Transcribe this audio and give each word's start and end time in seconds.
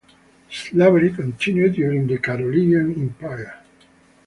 Slavery 0.49 1.13
continued 1.13 1.73
during 1.75 2.07
the 2.07 2.17
Carolingian 2.17 2.95
Empire. 2.95 3.59